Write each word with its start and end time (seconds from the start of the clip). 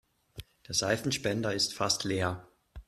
Der 0.67 0.73
Seifenspender 0.73 1.53
ist 1.53 1.75
fast 1.75 2.05
leer. 2.05 2.47